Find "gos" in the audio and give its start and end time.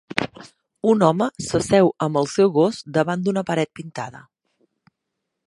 2.57-2.81